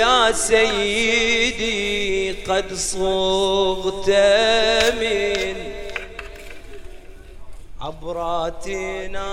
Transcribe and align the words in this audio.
يا 0.00 0.32
سيدي 0.32 2.32
قد 2.48 2.74
صغت 2.74 4.10
من 5.00 5.56
عبراتنا 7.80 9.28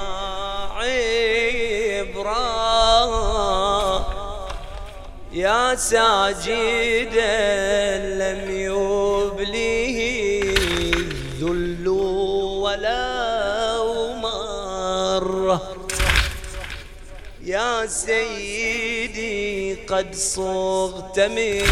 عبرة 2.18 2.58
يا 5.32 5.76
ساجدا 5.76 7.38
لم 8.22 8.42
يبليه 8.52 9.98
الذل 10.94 11.88
ولا 11.88 13.78
مرة 14.22 15.62
يا 17.44 17.86
سيدي 17.88 18.87
قد 19.90 20.16
صغت 20.16 21.20
من 21.20 21.64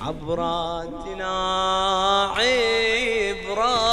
عبراتنا 0.00 1.34
عبرة. 2.36 3.92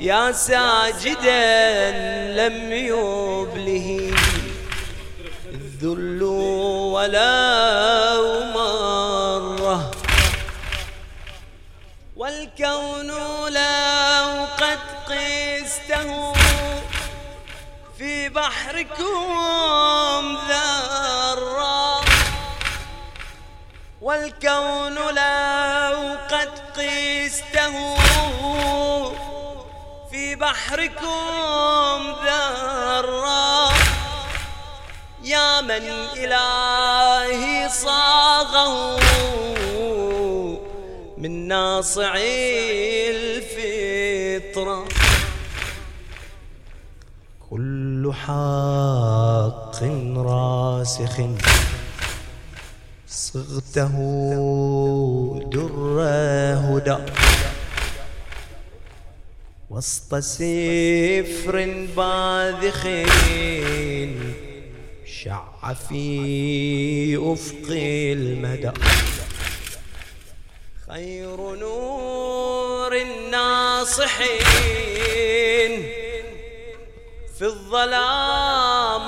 يا 0.00 0.32
ساجدا 0.32 1.90
لم 2.40 2.72
يبله 2.72 4.12
الذل 5.54 6.22
ولا 6.94 7.30
مرة 8.54 9.90
والكون 12.16 13.10
بحركم 18.40 20.38
ذرة 20.48 22.00
والكون 24.00 24.94
لو 24.94 25.98
قد 26.30 26.52
قسته 26.76 27.74
في 30.10 30.34
بحركم 30.34 32.14
ذرة 32.24 33.72
يا 35.22 35.60
من 35.60 35.84
إلهي 36.16 37.68
صاغه 37.68 39.00
من 41.18 41.48
ناصع 41.48 42.14
الفطرة. 43.10 44.89
حق 48.12 49.82
راسخ. 50.16 51.20
صغته 53.06 53.88
در 55.52 55.74
هدى. 56.54 56.96
وسط 59.70 60.14
سفر 60.18 61.86
باذخ. 61.96 62.82
شع 65.06 65.74
في 65.88 67.16
أفق 67.32 67.68
المدى. 67.70 68.70
خير 70.88 71.36
نور 71.36 72.92
الناصحين. 72.96 74.30
في 77.40 77.46
الظلامات 77.46 79.06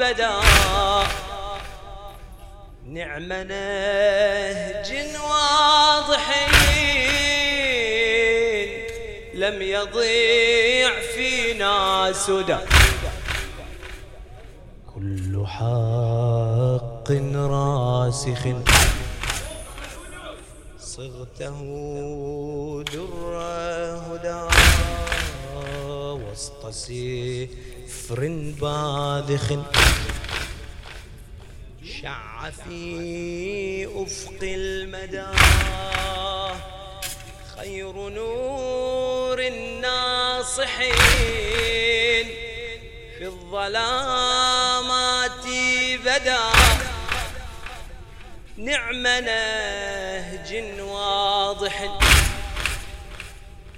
بدا. 0.00 0.40
نعم 2.86 3.32
نهج 3.32 4.92
واضحين 5.30 6.54
لم 9.34 9.62
يضيع 9.62 11.00
فينا 11.14 12.12
سدى. 12.12 12.58
كل 14.94 15.46
حق 15.46 17.10
راسخ. 17.34 18.42
صغته 20.78 21.58
در 22.92 23.12
هدى. 24.06 24.57
وسط 26.38 26.62
سفر 26.70 28.20
باذخ. 28.60 29.46
شع 32.02 32.50
في 32.50 33.86
أفق 33.86 34.40
المدى. 34.42 35.26
خير 37.56 37.94
نور 38.08 39.38
الناصحين. 39.46 40.96
في 43.18 43.24
الظلامات 43.26 44.66
بدا. 46.04 46.38
نعم 48.56 49.02
نهج 49.02 50.80
واضح. 50.80 52.07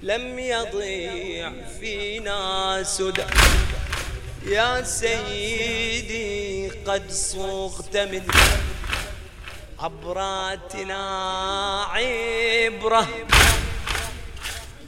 لم 0.01 0.39
يضيع 0.39 1.51
فينا 1.79 2.83
سدى. 2.83 3.25
يا 4.45 4.83
سيدي 4.83 6.69
قد 6.69 7.11
صغت 7.11 7.97
من 7.97 8.23
عبراتنا 9.79 11.03
عبرة. 11.83 13.07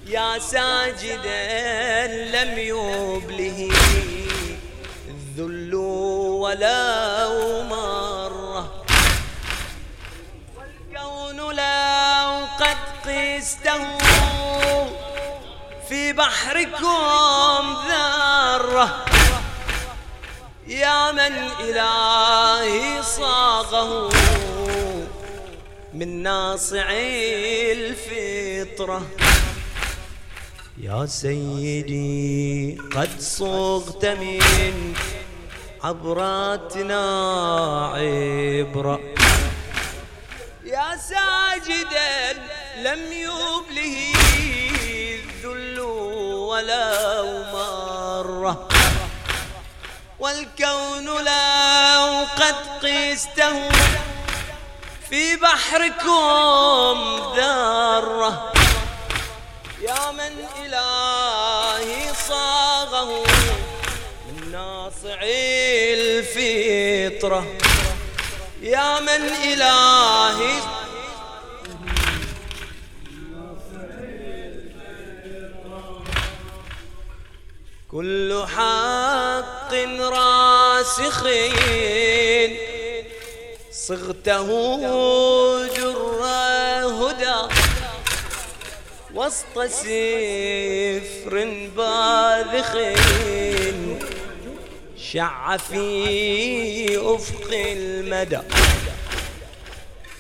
يا 0.08 0.40
ساجدا 0.40 2.08
لم 2.08 2.58
يبله 2.58 3.70
الذل 5.08 5.76
ولا 5.76 7.64
مرة. 7.64 8.86
والكون 10.58 11.56
لو 11.56 12.46
قد 12.60 12.78
قسته 13.06 14.03
في 16.14 16.18
بحركم 16.18 17.78
ذرة. 17.88 19.06
يا 20.68 21.12
من 21.12 21.34
إلهي 21.60 23.04
صاغه 23.04 24.10
من 25.94 26.24
ناصع 26.24 26.86
الفطرة. 27.72 29.02
يا 30.82 31.06
سيدي 31.06 32.78
قد 32.96 33.20
صغت 33.20 34.06
من 34.06 34.94
عبراتنا 35.84 37.04
عبرة. 37.88 39.00
يا 40.66 40.98
ساجدا 40.98 42.34
لم 42.78 43.02
يبله 43.12 44.13
ولا 46.54 47.24
مرة. 47.54 48.68
والكون 50.20 51.06
لو 51.06 52.26
قد 52.38 52.56
قسته 52.86 53.70
في 55.10 55.36
بحركم 55.36 56.98
ذرة. 57.36 58.54
يا 59.82 60.12
من 60.12 60.46
إلهي 60.62 62.14
صاغه. 62.30 63.24
من 64.28 64.52
ناصع 64.52 65.20
الفطرة. 65.94 67.46
يا 68.62 69.00
من 69.00 69.22
إلهي 69.44 70.62
كل 77.94 78.46
حق 78.56 79.74
راسخين. 80.94 82.52
صغته 83.72 84.48
جر 85.76 86.22
هدى 87.00 87.40
وسط 89.14 89.56
سفر 89.60 91.34
باذخ 91.78 92.72
شع 94.98 95.58
في 95.58 96.98
أفق 96.98 97.50
المدى. 97.52 98.40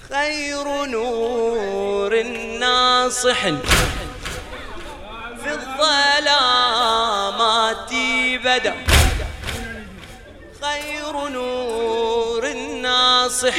خير 0.09 0.85
نور 0.85 2.23
ناصح 2.59 3.39
في 5.43 5.51
الظلامات 5.51 7.52
بدا 8.43 8.75
خير 10.61 11.27
نور 11.27 12.53
ناصح. 12.81 13.55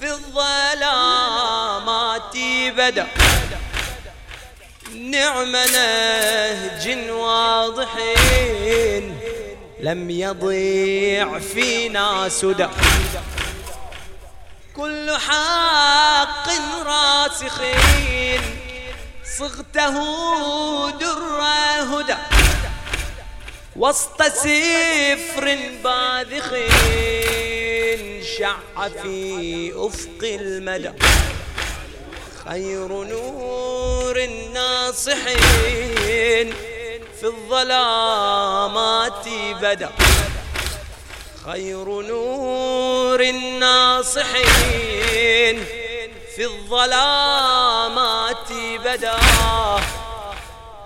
في 0.00 0.10
الظلامات 0.10 2.36
بدأ. 2.76 3.06
نعم 4.94 5.52
نهج 5.52 7.10
واضحين 7.10 9.18
لم 9.80 10.10
يضيع 10.10 11.38
فينا 11.38 12.28
سدى. 12.28 12.68
كل 14.76 15.16
حق 15.16 16.48
راسخين 16.86 18.40
صغته 19.38 19.96
در 20.90 21.40
هدى. 21.90 22.16
وسط 23.76 24.22
سفر 24.22 25.58
باذخ 25.84 26.54
شع 28.38 28.56
في 29.02 29.72
أفق 29.76 30.22
المدى. 30.22 30.92
خير 32.48 32.88
نور 32.88 34.16
الناصحين 34.16 35.34
في 37.20 37.24
الظلامات 37.24 39.28
بدا. 39.62 39.90
خير 41.44 42.02
نور 42.02 43.20
الناصحين 43.20 44.44
في 46.36 46.44
الظلامات 46.44 48.52
بدا. 48.84 49.16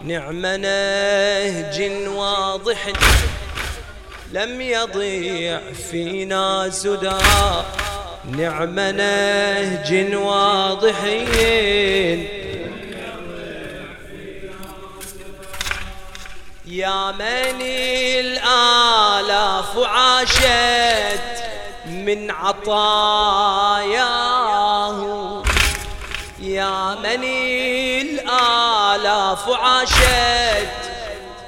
نعم 0.06 0.46
نهج 0.46 1.92
واضح. 2.06 2.92
لم 4.32 4.60
يضيع 4.60 5.60
فينا 5.90 6.70
سدى 6.70 7.18
نعم 8.38 8.74
نهج 8.74 10.14
واضحين 10.14 11.24
يا 16.66 17.12
من 17.12 17.60
الآلاف 18.20 19.78
عاشت 19.78 21.44
من 21.86 22.30
عطاياه 22.30 24.13
الآلاف 29.44 29.50
عاشت 29.50 30.80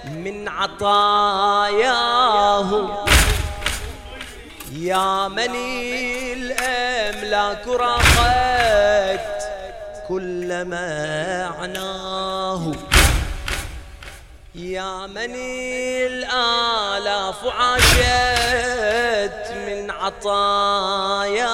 من 0.04 0.48
عطاياه. 0.48 1.88
يا 4.72 5.28
من 5.28 5.54
الأملاك 6.36 7.66
راقت 7.66 9.42
كل 10.08 10.64
معناه. 10.64 12.72
يا 14.54 15.06
من 15.06 15.34
الآلاف 16.06 17.46
عاشت 17.46 19.52
من 19.68 19.90
عطاياه. 19.90 21.44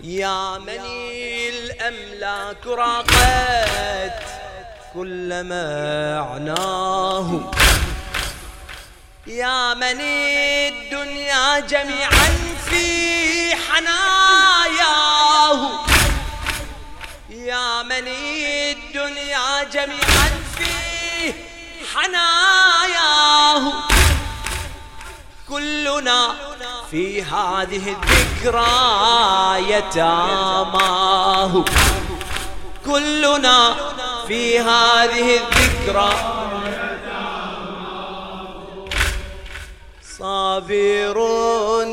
يا 0.00 0.58
من 0.58 1.05
الأملاك 2.26 2.66
راقت 2.66 4.22
كل 4.94 5.44
معناه 5.44 7.52
يا 9.26 9.74
من 9.74 10.00
الدنيا 10.00 11.60
جميعا 11.60 12.28
في 12.70 13.54
حناياه 13.54 15.70
يا 17.30 17.82
من 17.82 18.08
الدنيا 18.08 19.64
جميعا 19.72 20.30
في 20.58 21.32
حناياه 21.94 23.72
كلنا 25.48 26.34
في 26.90 27.22
هذه 27.22 27.96
الذكرى 27.96 28.66
يتاماه 29.72 31.64
كلنا 32.86 33.74
في 34.28 34.58
هذه 34.58 35.40
الذكرى. 35.40 36.12
صابر 40.18 41.16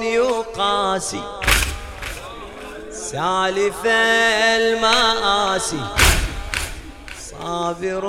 يقاسي 0.03 1.23
سالف 2.91 3.85
المآسي. 3.85 5.83
صابر 7.31 8.05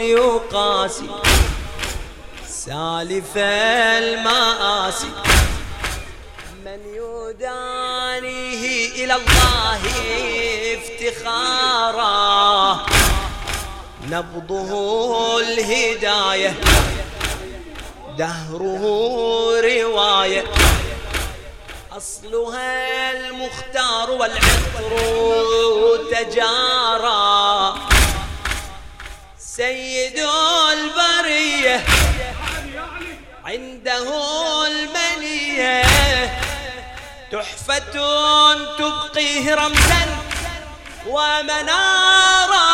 يقاسي 0.00 1.10
سالف 2.48 3.32
المآسي. 3.36 5.12
من 6.64 6.80
يدانيه 6.94 8.62
إلى 9.04 9.14
الله 9.14 9.80
افتخارا 11.08 12.86
نبضه 14.08 15.40
الهداية 15.40 16.54
دهره 18.18 18.84
رواية. 19.60 20.44
أصلها 21.92 23.12
المختار 23.12 24.10
والعطر 24.10 24.92
تجارى. 26.10 27.74
سيد 29.38 30.18
البرية 30.72 31.84
عنده 33.44 34.08
المنية. 34.66 35.82
تحفة 37.32 37.78
تبقيه 38.78 39.54
رمزا. 39.54 40.23
ومنارا. 41.06 42.64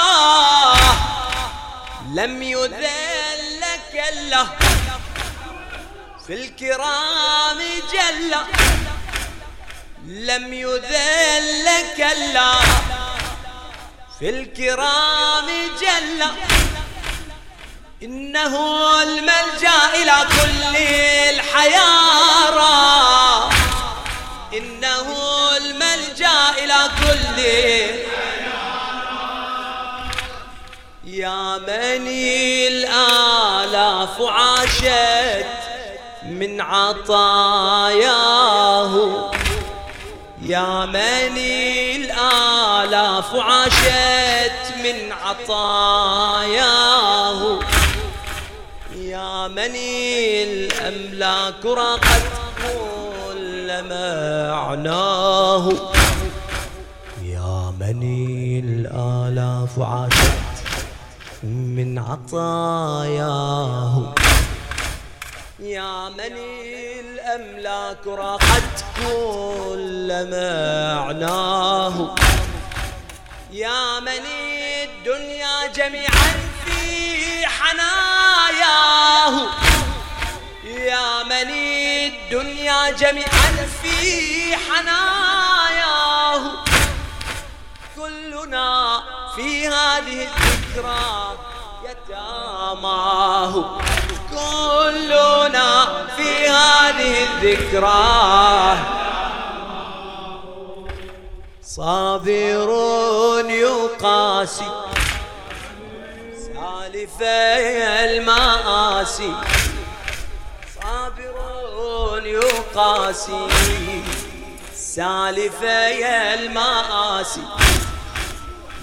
لم 2.15 2.43
يذل 2.43 3.65
كله 3.93 4.49
في 6.27 6.35
الكرام 6.35 7.59
جل 7.93 8.37
لم 10.07 10.53
يذل 10.53 11.69
كلا. 11.97 12.55
في 14.19 14.31
الكرام 14.31 15.47
جل 15.81 16.25
إنه 18.03 18.55
الملجأ 19.03 19.95
إلى 19.95 20.27
كل 20.29 20.77
الحيارى 21.35 22.71
إنه 24.55 25.07
الملجأ 25.57 26.51
إلى 26.59 26.91
كل 27.00 27.00
يا 31.21 31.59
مني 31.59 32.69
الآلاف 32.69 34.23
عاشت 34.23 35.47
من 36.25 36.61
عطاياه. 36.61 38.11
يا 40.43 40.87
مني 40.87 41.97
الآلاف 41.97 43.35
عاشت 43.35 44.75
من 44.85 45.13
عطاياه. 45.25 46.61
يا 48.97 49.49
مني 49.49 50.43
الأملاك 50.43 51.65
راقت 51.65 52.23
كل 52.63 53.83
معناه 53.83 55.73
يا 57.25 57.75
مني 57.81 58.61
الآلاف 58.65 59.79
عاشت 59.79 60.20
من 61.81 61.99
عطاياه. 61.99 63.95
يا 65.61 66.09
مني 66.09 67.01
الأملاك 67.01 68.07
راقت 68.07 68.85
كل 68.97 70.09
معناه. 70.31 72.15
يا 73.51 74.01
مني 74.01 74.85
الدنيا 74.85 75.67
جميعا 75.75 76.33
في 76.65 77.47
حناياه. 77.47 79.35
يا 80.65 81.23
مني 81.23 82.07
الدنيا 82.07 82.91
جميعا 82.91 83.67
في 83.83 84.57
حناياه. 84.57 86.43
كلنا 87.97 89.03
في 89.37 89.69
هذه 89.69 90.29
الذكرى 90.29 91.50
يتاماه 92.11 93.55
كلنا 94.31 95.71
في 96.17 96.49
هذه 96.49 97.13
الذكرى. 97.23 98.79
صابر 101.63 102.71
يقاسي 103.51 104.71
سالفي 106.37 107.85
المآسي. 108.05 109.35
صابر 110.83 111.35
يقاسي 112.27 113.47
سالفي 114.75 116.07
المآسي. 116.35 117.47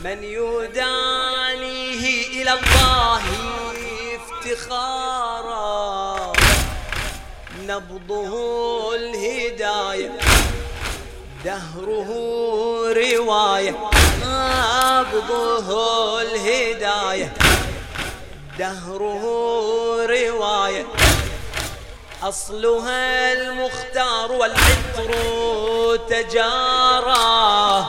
من 0.04 0.24
يدانيه 0.24 1.77
إلى 2.42 2.54
الله 2.54 3.22
افتخارا. 4.46 5.58
نبضه 7.60 8.32
الهداية 8.96 10.12
دهره 11.46 12.10
رواية. 12.94 13.76
نبضه 14.22 15.70
الهداية 16.22 17.34
دهره 18.60 19.24
رواية. 20.06 20.86
أصلها 22.24 23.34
المختار 23.34 24.32
والعطر 24.32 25.12
تجارى. 26.10 27.86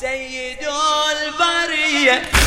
سيد 0.00 0.68
البرية 1.10 2.37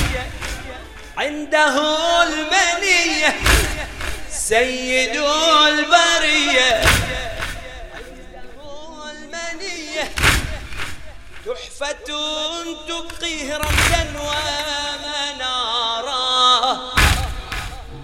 عنده 1.17 1.75
المنية 2.23 3.35
سيد 4.31 5.15
البرية. 5.67 6.81
عنده 7.93 9.11
المنية. 9.11 10.11
تحفة 11.45 11.91
تبقيه 12.87 13.57
رمزا 13.57 14.03
ومنارا. 15.39 16.11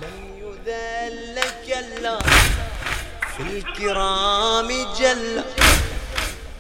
لم 0.02 0.18
يذل 0.38 1.38
كلا 1.68 2.20
في 3.38 3.44
الكرام 3.44 4.70
جل. 5.00 5.44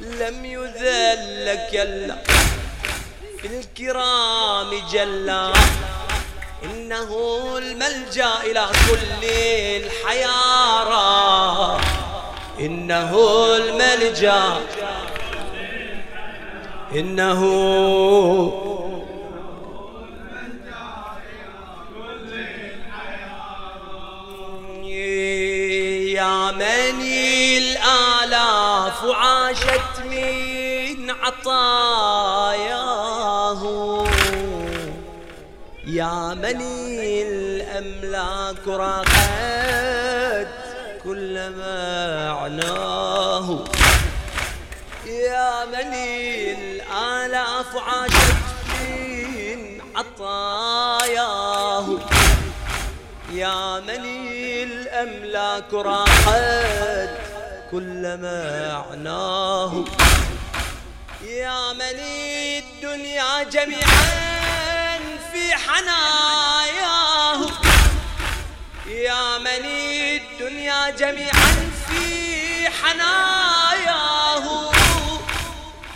لم 0.01 0.45
يذل 0.45 1.59
كلا 1.71 2.17
في 3.41 3.47
الكرام 3.47 4.87
جلا 4.91 5.53
إنه 6.63 7.11
الملجأ 7.57 8.29
إلى 8.43 8.65
كل 8.89 9.25
الحيارى 9.85 11.79
إنه 12.59 13.11
الملجأ 13.55 14.61
إنه 16.91 17.43
يا 26.17 26.51
مني 26.51 27.57
الآلاف 27.57 29.05
عاشت 29.05 29.99
من 30.05 31.11
عطاياه 31.11 32.76
يا 36.07 36.33
مني 36.33 37.21
الأملاك 37.21 38.67
راقت 38.67 40.47
كل 41.03 41.51
معناه 41.59 43.47
يا 45.05 45.65
مني 45.65 46.51
الآلاف 46.53 47.75
عاشت 47.87 48.35
من 48.69 49.81
عطاياه. 49.95 51.87
يا 53.31 53.79
مني 53.79 54.63
الأملاك 54.63 55.73
راحت 55.73 57.09
كل 57.71 58.17
معناه 58.17 59.85
يا 61.23 61.73
مني 61.73 62.59
الدنيا 62.59 63.43
جميعا 63.43 64.26
حناياه 65.67 67.39
يا 68.87 69.37
مني 69.37 70.17
الدنيا 70.17 70.89
جميعا 70.89 71.71
في 71.87 72.69
حناياه. 72.69 74.71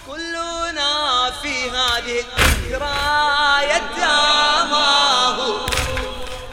كلنا 0.08 1.32
في 1.42 1.70
هذه 1.70 2.20
الذكرى 2.20 3.00
يتاماه. 3.64 5.38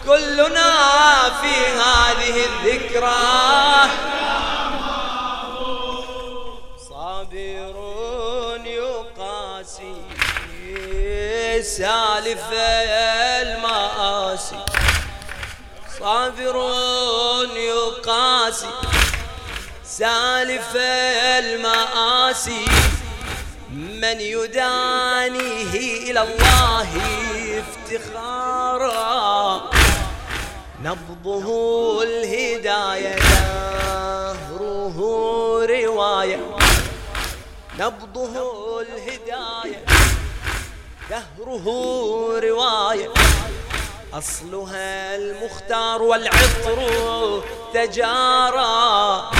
كلنا 0.06 0.72
في 1.42 1.66
هذه 1.66 2.46
الذكرى 2.46 3.90
سالف 11.78 12.46
المآسي. 13.42 14.64
صابر 16.00 16.56
يقاسي. 17.56 18.70
سالف 19.84 20.76
المآسي. 21.38 22.64
من 23.70 24.20
يدانيه 24.20 25.74
إلى 26.10 26.22
الله 26.22 26.88
افتخارا. 27.62 29.70
نبضه 30.82 31.46
الهداية 32.02 33.18
دهره 33.18 34.98
رواية. 35.66 36.40
نبضه 37.78 38.32
الهداية. 38.80 39.84
دهره 41.10 41.66
رواية. 42.40 43.08
أصلها 44.14 45.16
المختار 45.16 46.02
والعطر 46.02 47.42
تجارى. 47.74 49.30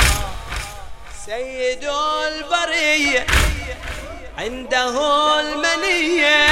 سيد 1.27 1.85
البرية 2.29 3.27
عنده 4.39 4.95
المنية. 5.41 6.47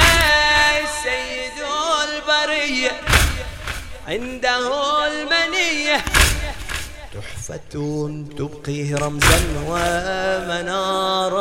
سيد 1.03 1.59
البرية 2.03 2.91
عنده 4.07 4.65
المنية. 5.07 6.05
تحفة 7.13 7.59
تبقيه 8.37 8.95
رمزا 8.95 9.39
ومنارا. 9.67 11.37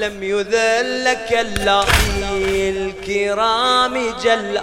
لم 0.00 0.22
يذل 0.22 1.16
كلا 1.28 1.84
الكرام 2.52 3.94
جل. 4.22 4.60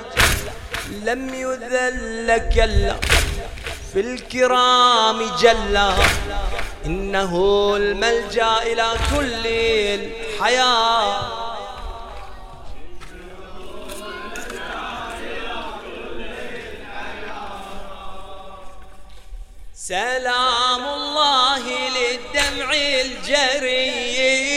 لم 1.04 1.34
يذل 1.34 2.38
كلا 2.56 2.96
في 3.94 4.00
الكرام 4.00 5.20
جل. 5.42 5.78
إنه 6.86 7.32
الملجأ 7.76 8.58
إلى 8.64 8.88
كل 9.16 9.48
الحياة. 9.98 11.48
سلام 19.76 20.84
الله 20.98 21.64
للدمع 21.98 22.70
الجري. 22.74 24.57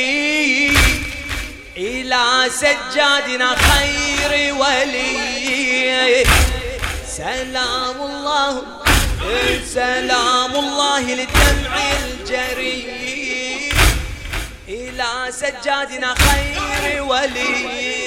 إلى 1.77 2.25
سجادنا 2.51 3.57
خير 3.69 4.55
ولي. 4.55 6.25
سلام 7.07 7.99
الله 8.09 8.63
سلام 9.75 10.53
الله 10.57 11.01
للدمع 11.01 11.73
الجري 12.03 12.81
إلى 14.69 15.11
سجادنا 15.31 16.15
خير 16.15 17.03
ولي. 17.03 18.04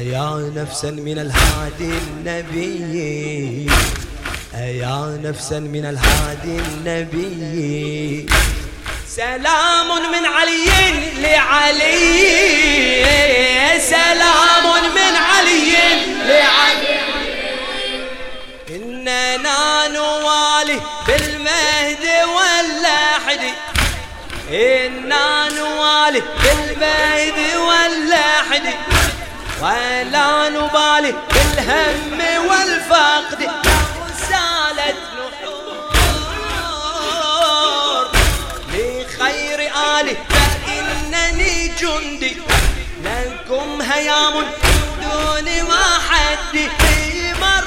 يا 0.00 0.52
نفسا 0.56 0.90
من 0.90 1.18
الهادي 1.18 1.92
النبي؟ 1.98 3.66
يا 4.54 5.18
نفسا 5.24 5.58
من 5.60 5.84
الهادي 5.84 6.58
النبي؟ 6.58 8.26
سلام 9.08 9.88
من 10.12 10.26
علي 10.26 10.66
لعلي. 11.22 12.16
علي 12.96 13.80
سلام 13.80 14.64
من 14.94 15.16
علي 15.16 15.72
لعلي. 16.28 16.98
إننا 18.70 19.88
نوالي 19.88 20.80
بالمهد 21.06 22.04
واللحد. 22.36 23.42
إنا 24.50 25.48
نوالي 25.48 26.22
بالمهد 26.42 27.38
واللحد. 27.56 28.95
ولا 29.62 30.48
نبالي 30.48 31.14
بالهم 31.32 32.20
والفقد. 32.48 33.40
سالت 34.28 35.00
نحور 35.16 36.86
لخير 38.68 39.60
آله 40.00 40.16
فإنني 40.28 41.68
جندي. 41.68 42.36
لكم 43.04 43.82
هيام 43.82 44.34
دون 45.02 45.46
ما 45.68 45.84
حد 46.08 46.54
مر 47.40 47.66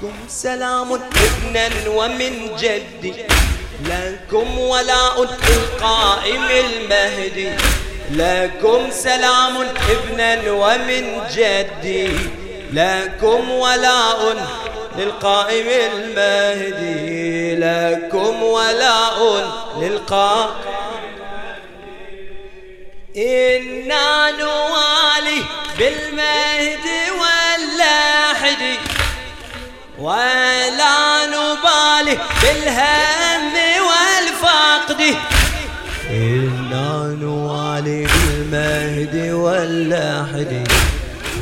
لكم 0.00 0.16
سلام 0.28 0.92
ابنا 0.92 1.70
ومن 1.88 2.34
جدي. 2.56 3.14
لكم 3.88 4.58
ولاء 4.58 5.22
القائم 5.22 6.44
المهدي 6.44 7.50
لكم 8.10 8.90
سلام 8.90 9.56
ابنا 9.90 10.50
ومن 10.52 11.20
جدي. 11.34 12.10
لكم 12.72 13.50
ولاء 13.50 14.46
للقائم 14.98 15.66
المهدي 15.68 17.56
لكم 17.56 18.42
ولاء 18.42 19.50
للقائم 19.78 20.50
إنا 23.16 24.30
نوالي 24.30 25.42
بالمهد 25.78 26.86
واللاحد 27.20 28.78
ولا 29.98 31.26
نبالي 31.26 32.18
بالهم 32.42 33.71
والفقد 34.52 35.16
إنا 36.10 37.16
نوالي 37.20 38.06
بالمهد 38.06 39.30
واللاحد 39.32 40.68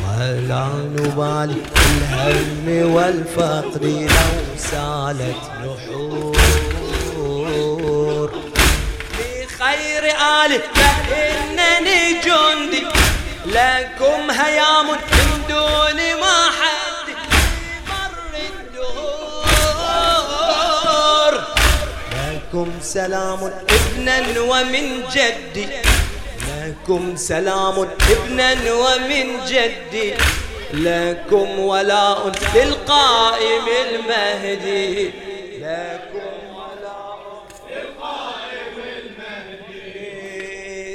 ولا 0.05 0.67
نبالي 0.97 1.55
بالهم 1.75 2.93
والفقد 2.95 3.85
لو 3.85 4.35
سالت 4.57 5.43
نحور. 5.61 6.37
بخير 9.19 10.03
آله 10.45 10.63
فإنني 10.75 12.01
جندي 12.13 12.83
لكم 13.47 14.31
هيام 14.31 14.87
من 14.87 15.31
دون 15.49 15.99
ما 16.21 16.39
حد 16.59 16.80
لكم 22.51 22.71
سلام 22.83 23.53
ابنا 23.71 24.41
ومن 24.41 25.03
جدي. 25.13 25.67
لكم 26.49 27.17
سلام 27.17 27.89
ابنا 28.11 28.73
ومن 28.73 29.45
جدي. 29.47 30.15
لكم 30.73 31.59
ولاء 31.59 32.33
للقائم 32.55 33.67
المهدي. 33.89 35.11
لكم 35.59 36.31
ولاء 36.55 37.45
للقائم 37.71 38.75
المهدي. 38.99 40.21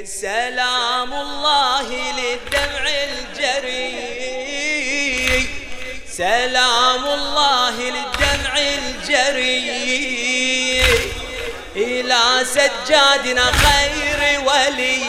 سلام 0.06 1.12
الله 1.12 1.88
للدمع 2.18 2.84
الجري. 3.08 3.92
سلام 6.08 7.04
الله 7.04 7.74
للدمع 7.80 8.58
الجري. 8.58 10.15
سجادنا 12.44 13.46
خير 13.52 14.20
ولي. 14.48 15.02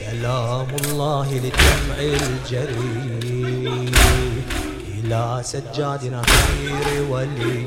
سلام 0.00 0.70
الله 0.84 1.28
للدمع 1.32 1.96
الجري 1.98 3.90
إلى 4.94 5.42
سجادنا 5.44 6.22
خير 6.22 6.86
ولي. 7.10 7.58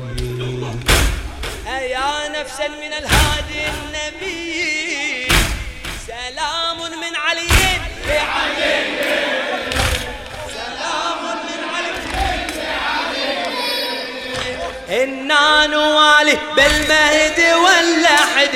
أيا 1.78 2.28
نفسا 2.28 2.68
من 2.68 2.92
الهادي 3.00 3.62
النبي. 3.74 5.28
سلام 6.06 6.78
من 7.02 7.16
علي. 7.16 7.48
لعلي 8.08 8.76
إنا 14.88 15.66
نوالي 15.66 16.38
بالمهد 16.56 17.40
واللحد 17.64 18.54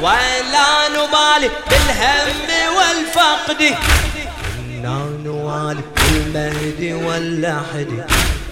ولا 0.00 0.88
نبالي 0.88 1.50
بالهم 1.70 2.76
والفقد. 2.76 3.76
إنا 4.58 4.98
نوالي 5.24 5.80
بالمهد 5.96 7.02
واللحد 7.04 8.06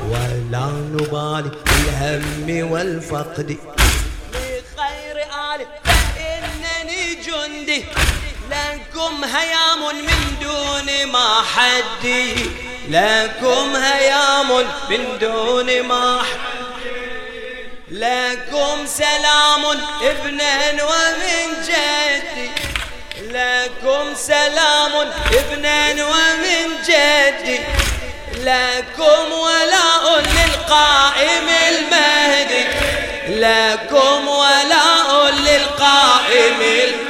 ولا 0.08 0.66
نبالي 0.94 1.50
بالهم 1.66 2.70
والفقد. 2.72 3.58
لخير 4.32 5.16
آله 5.54 5.66
فإنني 5.84 7.14
جندي 7.14 7.84
لكم 8.50 9.24
هيام 9.24 9.80
من 9.96 10.36
دون 10.42 11.12
ما 11.12 11.42
حدي. 11.54 12.34
لكم 12.88 13.76
هيام 13.76 14.48
من 14.90 15.18
دون 15.20 15.82
ما 15.82 16.22
حدي. 16.22 16.53
لكم 17.94 18.86
سلام 18.86 19.64
ابنا 20.02 20.84
ومن 20.84 21.62
جدي. 21.62 22.50
لكم 23.20 24.14
سلام 24.14 24.92
ابنا 25.32 26.04
ومن 26.04 26.82
جدي. 26.84 27.60
لكم 28.36 29.32
ولاء 29.32 30.20
للقائم 30.20 31.48
المهدي. 31.68 32.64
لكم 33.28 34.28
ولاء 34.28 35.30
للقائم 35.30 36.60
المهدي 36.60 37.03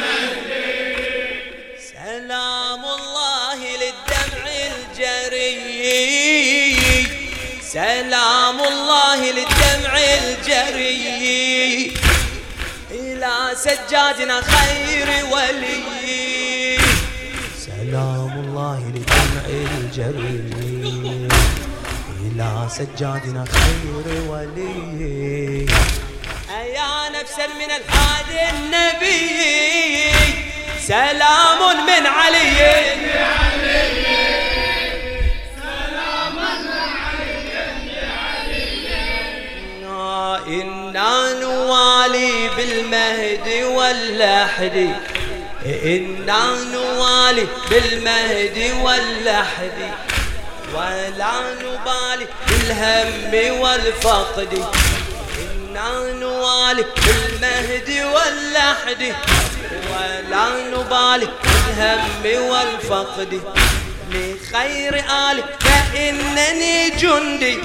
سجادنا 13.55 14.41
خير 14.41 15.09
ولي. 15.33 16.79
سلام 17.59 18.33
الله 18.45 18.93
للدمع 18.95 19.45
الجري 19.49 21.29
إلى 22.25 22.69
سجادنا 22.71 23.45
خير 23.45 24.07
ولي. 24.29 25.67
أيا 26.61 27.09
نفسا 27.21 27.47
من 27.47 27.71
الهادي 27.79 28.41
النبي. 28.51 30.11
سلام 30.87 31.61
من 31.87 32.07
علي. 32.07 33.44
نوالي 42.85 43.39
بالمهد 43.45 43.49
واللحد. 43.65 44.95
إنا 45.67 46.57
نوالي 46.73 47.47
بالمهد 47.71 48.75
واللحد. 48.83 49.93
ولا 50.75 51.33
نبالي 51.63 52.27
بالهم 52.49 53.61
والفقد. 53.61 54.65
إنا 55.39 56.13
نوالي 56.13 56.85
بالمهد 57.07 57.89
واللحد. 58.15 59.15
ولا 59.91 60.47
نبالي 60.75 61.29
بالهم 61.79 62.51
والفقد. 62.51 63.41
لخير 64.11 64.95
آله 65.31 65.45
فإنني 65.61 66.91
جندي. 66.91 67.59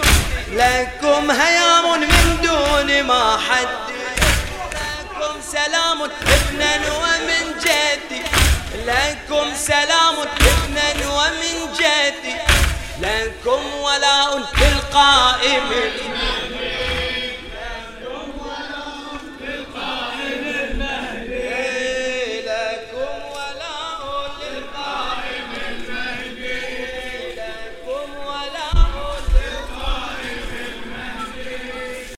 لكم 0.54 1.32
هيام 1.32 2.02
من 2.02 2.38
دون 2.44 3.04
ما 3.04 3.38
حد. 3.38 3.89
لكم 5.20 5.42
سلام 5.52 6.02
ابنا 6.02 6.76
ومن 6.76 7.60
جدي. 7.60 8.22
لكم 8.86 9.56
سلام 9.56 10.16
ابنا 10.20 11.10
ومن 11.10 11.74
جدي. 11.74 12.36
لكم 13.02 13.74
ولاء 13.76 14.38
بالقاء 14.60 15.62